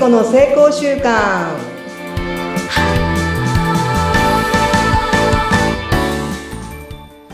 [0.00, 1.02] 子の成功習慣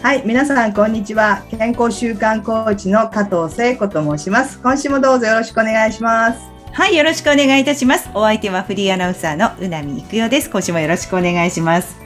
[0.03, 6.41] はい皆さんこんにちは健康習慣コーチの加藤聖子と申します今週もどうぞよろしくお願いします
[6.73, 8.11] はい、よろしくお願いいたします。
[8.13, 10.51] お相手はフリーアナウンサーのうなみいくよです。
[10.51, 11.97] 今週もよろしくお願いします。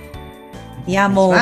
[0.87, 1.35] いや、もう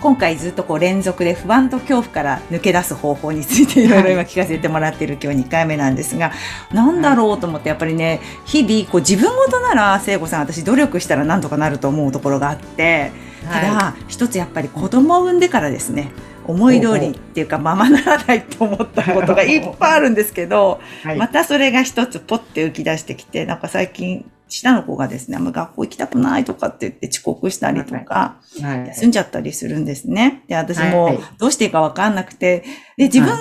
[0.00, 6.32] 今回ずっとこう連続で不安と恐怖から抜け出す方法についていろいろ今聞かせてもらっている今日2回目なんですが、
[6.72, 13.10] なんだろうと思ってやっぱりね、日々こう自分ごとなら聖子さん私努力したらなんとかなると思うところがあって、
[13.44, 16.12] ただ、は一つやっぱり子供を産んでからですね、
[16.46, 28.88] 思い通りっていうかままならないと思ったことがいっぱいあるんですけど、はい、またそれが一つポッて浮き出してきて、なんか最近、下の子がですね、あんま学校行きたくないとかって言って遅刻したりとか、はい。
[28.88, 30.44] 休んじゃったりするんですね。
[30.48, 30.92] で、私はい。
[30.92, 32.64] もどうしていいかわかんなくて、
[32.96, 33.34] で、自分が、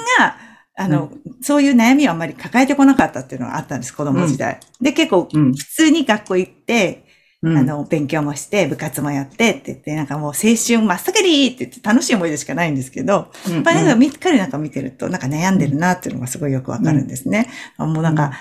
[0.76, 4.60] あの、そういう悩みをあんまり抱えてこなかったっていうのがあったんです、子供時代。
[4.80, 5.54] で、結構、うん。
[5.54, 7.06] 普通に学校行って、
[7.42, 7.58] うん。
[7.58, 13.54] あの、勉強もして、部活もやってって言って、なんかもう青春真っ盛りって言って楽しい思い出しかないんですけど、うん。
[13.54, 17.48] やっぱりなんか見彼なんか見てると、なんか悩んでるなっていうのがすごいよくわかるんですね。
[17.78, 18.32] もうなんか、うん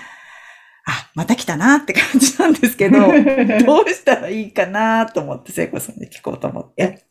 [0.89, 2.99] あ、また来たなって感じなんですけど、
[3.65, 7.03] どうしたらいいかなと思って、聖子さんに聞こうと思って。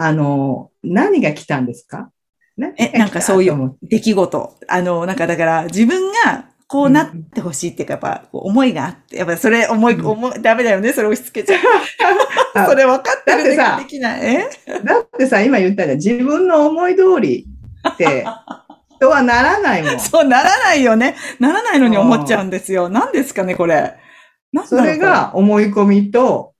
[0.00, 2.10] あの何が来たんですか？
[2.56, 2.74] ね？
[2.76, 4.54] え、なんかそういう出来事。
[4.68, 11.60] あの、なんかだから自分がこうなってほしいっていうか、やっぱ思いがあって、やっぱそれ思い、うん思い、ダメだよね、それ押し付けちゃう。
[12.54, 14.20] あそれ分かってるだってさできない。
[14.24, 14.48] え？
[14.84, 17.46] だってさ今言ったじゃん自分の思い通り
[17.92, 18.24] って
[18.98, 21.16] 人はならないもんそうならないよね。
[21.38, 22.88] ならないのに思っちゃうんですよ。
[22.88, 23.94] 何ですかね、これ。
[24.66, 26.54] そうれ、が思い込みと、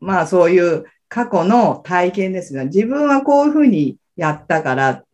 [0.00, 2.66] まあそういう過去の体験ですよね。
[2.66, 5.04] 自分はこういうふうにやったからっ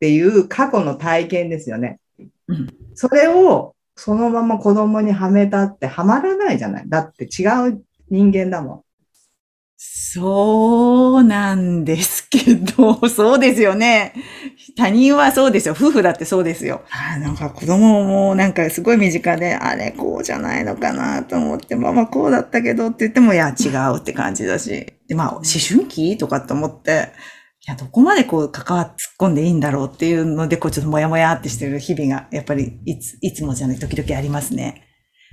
[0.00, 2.00] ていう過去の体験ですよね。
[2.48, 6.88] うんそれをそのまま子供にはめたってはまらないじゃない。
[6.88, 8.84] だって違う人間だも
[9.80, 14.12] そうなんですけど、 そうですよね。
[14.76, 15.74] 他人はそうですよ。
[15.78, 16.82] 夫婦だってそうですよ。
[16.90, 24.94] あーなんか子供もなんかすごい身近で、あれこうじゃないのかなと思って、ママこうだったけどって言っても、いや違うって感じだし。
[25.06, 27.10] で、まあ思春期とかって思って、
[27.64, 34.82] いや、どこまでこう関わっ突っ込んでいいんだろうっていうので、こうちょっともやもやってしてる日々が、やっぱりいつ、いつもじゃない、時々ありますね。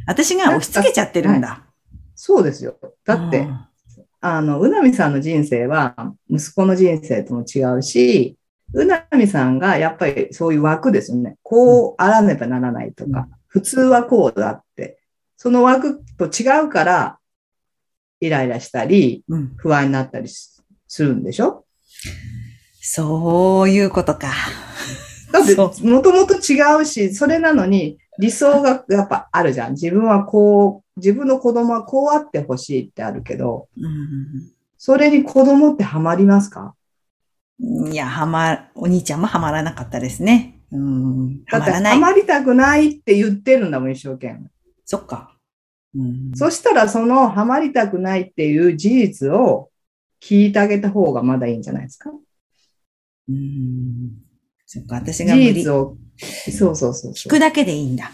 [0.06, 1.51] 私が押し付けちゃってるんだ。
[1.51, 1.63] ん。
[2.13, 2.75] そうですよ。
[3.06, 3.59] だって、うん
[4.28, 8.36] あの、うなみさんの人生は息子の人生とも違うし、
[8.74, 11.36] うなみさんがやっぱりそういう枠ですよね。
[11.44, 14.97] こうあらねばならないとか、普通はこうだって。
[15.38, 17.19] その枠と違うから、
[18.19, 19.53] イライラしたり、うん。
[19.58, 21.63] 不安になったりすするんでしょ？
[22.81, 24.31] そういうことか。
[25.31, 29.74] だって、そもともと違うし、それなのに理想がやっぱあるじゃん。
[29.74, 33.68] 自分はこう、自分の子供はこうあってほしいってあるけど、
[34.78, 36.75] それに子供ってハマりますか？
[37.59, 40.62] うん、いや、はま、お兄ちゃんもはまらなかったですね。
[40.72, 41.44] うん。
[41.46, 41.94] だって、はまらない。
[41.94, 44.50] ハマりたくないって言ってるんだもん、一生懸命。
[44.86, 45.38] そっか。
[45.96, 49.70] うん、そしたら、そのハマりたくないっていう事実を
[50.22, 52.12] 聞いてあげた方がまだいいんじゃないですか？
[53.30, 54.12] うん。
[54.66, 55.54] そっか、私事が無理。
[55.54, 57.12] 実を、そうそうそう。
[57.12, 58.12] 聞くだけでいいんだ。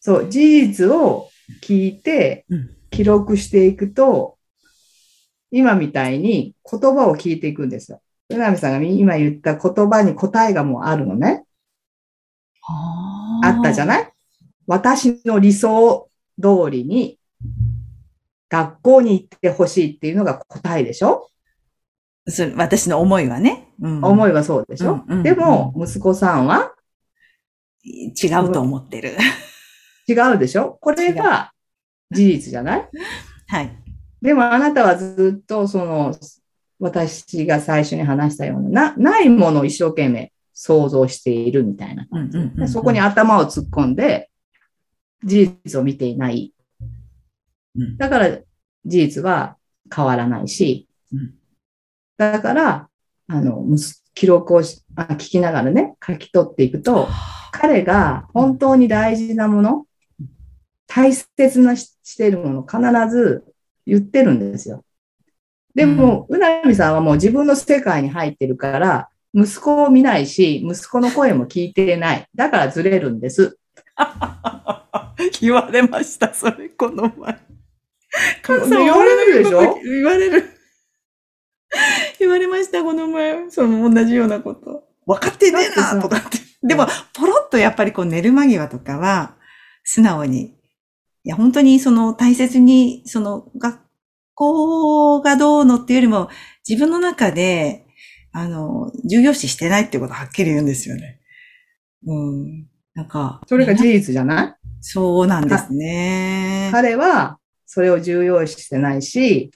[0.00, 1.28] そう、事実を
[1.62, 4.36] 聞いてうん、記録していくと、
[5.50, 8.00] 今みたいに言葉を聞いていくんですよ。
[8.28, 11.44] うなみさんが今言った言葉に答えがもうあるのね。
[13.42, 14.12] あったじゃいない？
[14.66, 16.08] 私の理想
[16.42, 17.20] 通りに
[18.48, 21.30] 学校に行ってほしいっていうのが答えでしょ、
[22.26, 23.68] それ私の思いはね。
[23.80, 26.72] うん、思いはそうでしょ、うんうんうんでも、息子さんは
[27.86, 29.16] 違うと思ってる。
[30.08, 30.78] 違うでしょ？
[30.80, 31.52] これが
[32.10, 32.88] 事実じゃない？
[33.46, 33.78] はい。
[34.20, 36.14] でもあなたはずっとその、
[36.78, 42.38] 私が最初に話したような、なないものを一生懸命想像しているみたいな感じ。
[42.38, 44.30] うんうんうんうんでそこに頭を突っ込んで、
[45.24, 46.52] 事実を見ていない。
[47.78, 48.44] うんだから、事
[48.84, 49.56] 実は
[49.94, 51.34] 変わらないしうん、
[52.16, 52.88] だから、
[53.28, 53.64] あの、
[54.14, 57.08] 記録をしあ聞きながらね、書き取っていくと、
[57.58, 59.86] 彼が本当に大事なもの、
[60.86, 62.78] 大切なししているもの、必
[63.10, 63.44] ず
[63.86, 64.84] 言ってるんですよ。
[65.74, 72.26] でも、うなみさんはもう自分の世界に入ってるから、息子を見ないし、息子の声も聞いてない。
[72.34, 73.58] だからずれるんです。
[75.40, 77.38] 言われました、それ、この前。
[78.46, 79.78] 言われるでしょ？
[79.82, 80.50] 言われる。
[82.18, 83.50] 言われました、この前。
[83.50, 84.84] その同じようなこと。
[85.06, 86.38] 分かってねえなとかって。
[86.62, 89.36] でも、ポロッとやっぱりこう寝る間際とかは、
[89.84, 90.56] 素直に
[91.26, 93.80] いや、本当にその大切に、その学
[94.34, 96.30] 校がどうのっていうよりも、
[96.68, 97.84] 自分の中で、
[98.30, 101.20] あの、重要視してないってことをはっきり言うんですよね。
[102.06, 102.68] うん。
[102.94, 103.40] なんか。
[103.48, 104.54] それが事実じゃない？
[104.80, 106.68] そうなんですね。
[106.70, 109.50] 彼は、それを重要視してないし、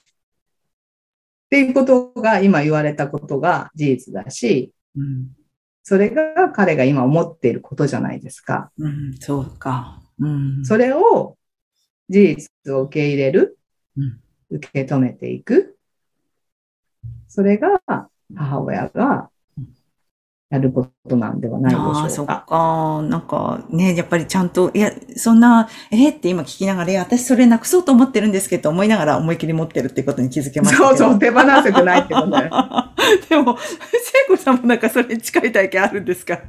[1.45, 5.29] っていうことが今言われたことが事実だし、うん、
[5.83, 8.71] それが彼が今思っていることじゃないですか。
[8.77, 9.99] うん、そうか。
[10.19, 11.37] うん、それを
[12.09, 13.57] 事実を受け入れる、
[13.97, 14.19] うん、
[14.51, 15.77] 受け止めていく。
[17.27, 17.81] それが
[18.35, 19.30] 母親が
[20.51, 21.93] やることなんではないでしょうか。
[21.93, 23.01] ああ、そっか。
[23.07, 32.49] なんかね、やっぱりちゃんと、いや、そんな、えって今聞きながら、私それなくそうと思ってるんですけど、思いながら思い切り持ってるってことに気づけましたそうそう、手放せてないってことね。
[33.29, 36.39] でも、聖子さんもなんかそれに近い体験あるんですか？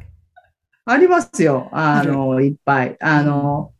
[0.84, 1.68] ありますよ。
[1.70, 2.96] あの、いっぱい。
[2.98, 3.70] あの、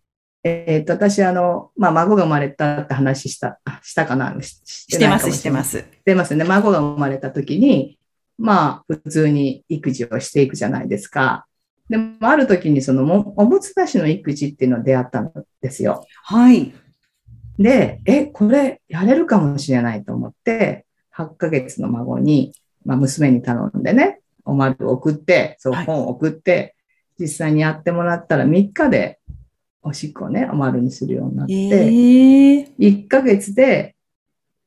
[0.44, 4.34] えっ、ー、と、私、あの、まあ、孫が生まれたって話した、したかな？
[4.40, 5.78] してます、してます。
[5.78, 6.44] してますね。
[6.44, 7.98] 孫が生まれた時に、
[8.42, 11.46] まあ、普通に育児をしていくじゃないですか。
[11.88, 16.04] でも、ある時にそのも、おむつなしの育児っていうのを出会ったんですよ。
[16.24, 16.74] はい。
[17.56, 20.86] で、え、これやれるかもしれないと思って、
[21.16, 22.52] 8ヶ月の孫に、
[22.84, 26.74] まあ、娘に頼んでね、おまる送って、そう、本を送って、はい、
[27.20, 29.20] 実際にやってもらったら3日で
[29.82, 33.94] おしっこをね、おまるにするようになって、えー、1ヶ月で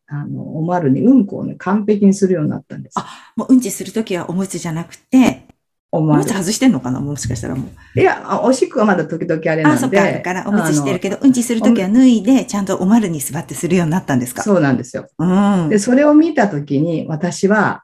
[0.08, 2.94] あの、おまるにうんこをね、完璧にするようになったんです。
[2.98, 5.48] あ、もううんちするときはおむつじゃなくて、
[5.92, 7.00] おむつ外してんのかな？
[7.00, 8.00] もしかしたらもう。
[8.00, 9.78] いや、おしっこはまだ時々あれなんで。
[9.78, 14.44] あ、そっか、だからおむつしてるけど、うんちするときは脱いで、ちゃんとおまるに座ってするようになったんですか？
[14.44, 15.08] そうなんですよ。
[15.18, 15.70] うん。
[15.70, 17.84] で、それを見たときに、私は、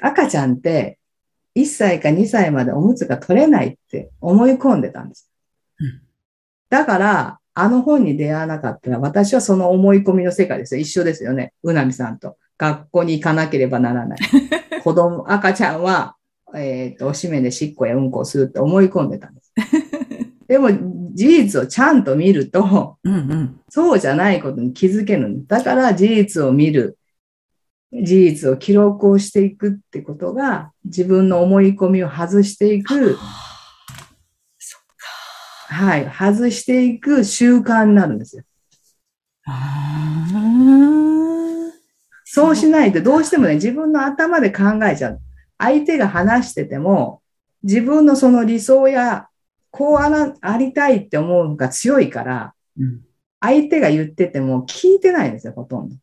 [0.00, 0.98] 赤ちゃんって、
[1.56, 5.28] 1歳か2歳までおむつが取れないって思い込んでたんです。
[5.80, 6.00] うん、
[6.70, 10.80] だから、あの本に出会わなかったら、私はその思い込みの世界ですよ。
[10.80, 11.52] 一緒ですよね。
[11.62, 12.36] うなみさんと。
[12.58, 14.18] 学校に行かなければならない。
[14.84, 16.16] 子供、赤ちゃんは、
[16.54, 19.52] えっ、ー、と、おしめでしっこやうんこをするって思い込んでたんです。
[20.46, 20.70] でも、
[21.12, 26.98] 事実をちゃんと見ると、うんうん、そうじゃないことに気づけるんだから、事実を見る。
[27.92, 33.16] 事実を記録をしていくってことが、自分の思い込みを外していく
[35.70, 38.42] はい、外していく習慣になるんですよ。
[42.24, 45.20] そうしないとどうしてもね、自分の頭で考えちゃう。
[45.58, 47.22] 相手が話してても、
[47.62, 49.28] 自分のその理想や、
[49.70, 53.02] こうあありたいって思うのが強いから、うん、
[53.40, 55.94] 相手が言ってても聞いてないんですよ、ほとんど。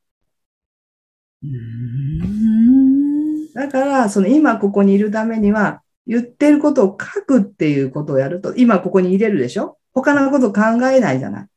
[3.54, 9.78] だから、その今ここにいるためには、言ってることを書くっていうことをやると、今ここに入れるでしょ？
[9.94, 11.48] 他のこと考えないじゃない。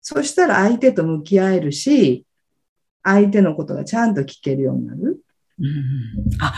[0.00, 2.26] そしたら相手と向き合えるし、
[3.02, 5.22] 相手のことがちゃんと聞けるようになる。
[5.58, 5.66] うん、
[6.40, 6.54] あ、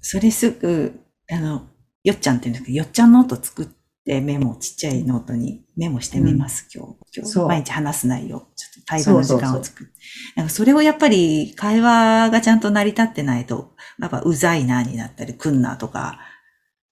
[0.00, 0.98] それすぐ、
[1.30, 1.68] あの、
[2.02, 3.72] よっちゃんって言うんですけど、よっちゃんノート作って
[4.06, 7.20] メモ、ちっちゃいノートにメモしてみます、うん、今日。
[7.20, 8.46] 今日毎日話す内容。
[8.54, 9.92] ちょっと対話の時間を作る。
[10.36, 16.18] なんかそれをやっぱり会話がちゃんと成り立ってないと、やっぱうざいなになったり、くんなとか、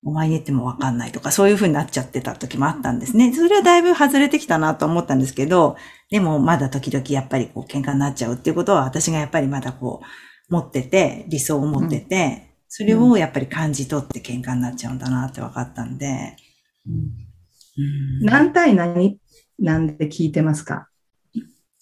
[0.05, 3.33] お前に言ってもわかんないとか、そういう風になっちゃってた時もあったんですね。
[3.35, 5.77] それはだいぶ外れてきたなと思ったんですけど、
[6.11, 10.01] でもまだ時々やっぱりこう喧嘩になっちゃうっていうことは私がやっぱりまだこ
[10.49, 16.37] う持ってて、理想を持ってて、うん、それをやっぱり感じ取って喧嘩になっちゃうんだなって分かったんで。
[17.79, 19.19] うん、何対何？
[19.59, 20.89] なんで聞いてますか？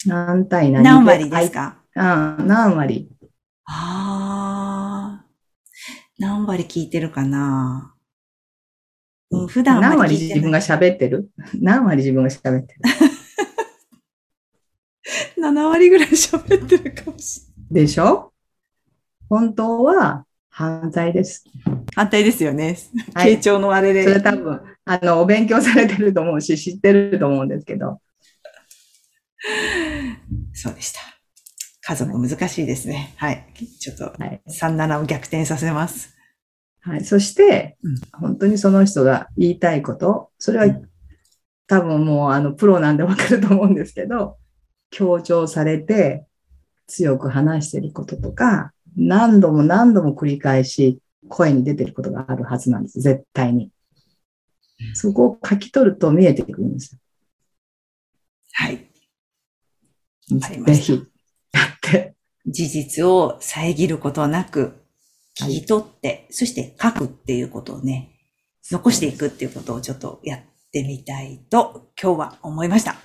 [0.07, 1.79] 何対何何割ですか？
[1.97, 3.11] ああ、何割。
[3.65, 5.27] ああ、
[6.19, 7.95] 何割聞いてるかな？
[9.31, 11.31] うん、普段何割自分が喋ってる？
[11.61, 12.81] 何割自分が喋ってる
[15.43, 17.87] ?7 割ぐらい喋ってるかもしれない。
[17.87, 18.33] でしょ？
[19.29, 21.45] 本当は反対です。
[21.95, 22.77] 反対ですよね。
[23.15, 24.03] はい、傾聴のあれで。
[24.05, 24.61] それ多分、
[24.93, 28.01] あの、お勉強されてると思うし、知ってると思うんですけど。
[30.53, 30.99] そうでした。
[31.83, 33.15] 家族難しいですね。
[33.17, 33.47] はい。
[33.79, 34.13] ちょっと、
[34.49, 36.17] 37を逆転させます。
[36.81, 37.05] はい。
[37.05, 40.67] そして、うん、本当にその人が言いたいこと、それは、
[41.69, 44.39] 多分もうあのプロなんでわかると思うんですけど、
[44.91, 46.27] 強調されて
[46.89, 53.01] 強く話していることとか、何度も何度も繰り返し声に出てることがあるはずなんです。
[53.01, 53.71] 絶対に。
[54.95, 57.01] そこを書き取ると見えてくるんですよ。
[58.53, 58.91] はい。
[60.39, 62.15] ぜひ、やって。
[62.47, 64.81] 事実を遮ることなく、
[65.39, 68.11] 聞き取って、はい、そして書くっていうことをね、
[68.71, 70.41] 残していくっていうことをちょっとやっ
[70.73, 72.97] てみたいと今日は思いました。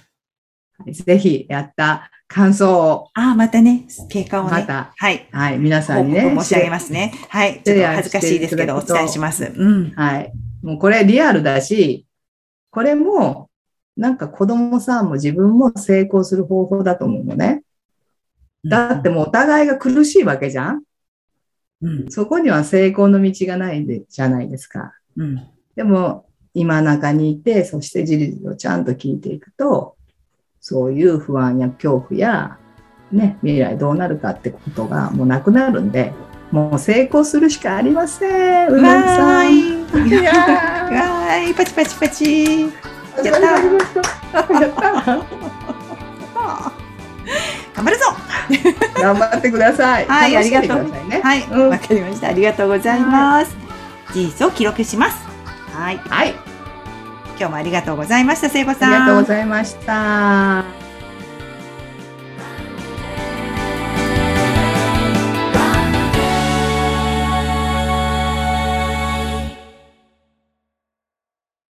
[0.91, 4.51] ぜひやった感想をああ、またね、経過をね。
[4.51, 5.29] またはい。
[5.31, 6.23] はい、皆さ報んにね。
[6.23, 7.13] 告申し上げますね。
[7.29, 7.61] はい。
[7.63, 9.53] ちょっと恥ずかしいですけど、お伝えします。
[9.55, 9.91] うん。
[9.91, 10.33] はい。
[10.65, 12.07] もうこれリアルだし、
[12.71, 13.51] これも、
[13.95, 17.61] なんか子供さんも自分も成功する方法だと思うのね。
[18.65, 20.83] だってもうお互いが苦しいわけじゃん
[21.81, 22.11] うん。
[22.11, 24.95] そこには成功の道がないんで、じゃないですか。
[25.15, 25.47] うん。
[25.75, 29.95] でも、今中にいて、そして事実をちゃんと聞いていくと、
[30.61, 32.57] そういう不安や恐怖や、
[33.11, 36.11] ね、未来どうなるかってことがもうなくなるんで、
[36.55, 38.69] もう成功するしかありません。
[38.69, 39.25] うなぎさん。
[39.25, 41.53] わーい。
[41.53, 42.23] パチパチパチ。
[43.19, 44.61] ー、やったー。
[44.61, 44.91] やった
[47.75, 50.05] 頑張るぞー 頑張ってください。
[50.05, 50.87] はいありがとう。
[51.21, 51.45] はい。
[51.51, 52.29] うんわかりました。
[52.29, 53.53] ありがとうございます。
[54.13, 55.17] 事実を記録します。
[55.77, 55.99] はい。
[56.09, 56.33] はい。
[57.37, 58.91] 今日もありがとうございました、聖子あさん。
[58.93, 60.84] りがとうございました。